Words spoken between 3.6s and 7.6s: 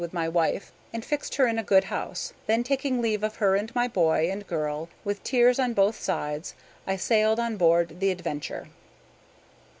my boy and girl, with tears on both sides, I sailed on